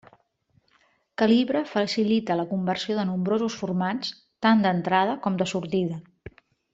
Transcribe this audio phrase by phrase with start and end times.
[1.21, 4.09] Calibre facilita la conversió de nombrosos formats,
[4.47, 6.01] tant d'entrada com de sortida.